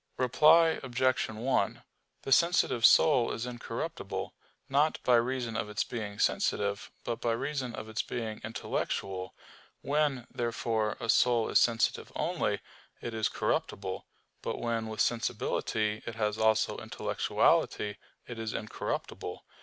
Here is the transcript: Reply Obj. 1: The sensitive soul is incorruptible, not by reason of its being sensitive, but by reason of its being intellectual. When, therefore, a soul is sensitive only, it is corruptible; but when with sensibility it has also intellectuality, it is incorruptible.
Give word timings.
Reply 0.17 0.79
Obj. 0.81 1.29
1: 1.29 1.83
The 2.23 2.31
sensitive 2.31 2.87
soul 2.87 3.31
is 3.31 3.45
incorruptible, 3.45 4.33
not 4.67 4.97
by 5.03 5.13
reason 5.17 5.55
of 5.55 5.69
its 5.69 5.83
being 5.83 6.17
sensitive, 6.17 6.89
but 7.03 7.21
by 7.21 7.33
reason 7.33 7.75
of 7.75 7.87
its 7.87 8.01
being 8.01 8.41
intellectual. 8.43 9.35
When, 9.81 10.25
therefore, 10.33 10.97
a 10.99 11.07
soul 11.07 11.49
is 11.49 11.59
sensitive 11.59 12.11
only, 12.15 12.61
it 12.99 13.13
is 13.13 13.29
corruptible; 13.29 14.07
but 14.41 14.57
when 14.57 14.87
with 14.87 15.01
sensibility 15.01 16.01
it 16.07 16.15
has 16.15 16.39
also 16.39 16.77
intellectuality, 16.79 17.99
it 18.25 18.39
is 18.39 18.55
incorruptible. 18.55 19.45